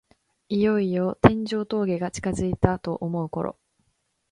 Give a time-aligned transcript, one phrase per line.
[0.49, 3.59] いよいよ天城峠が近づいたと思うころ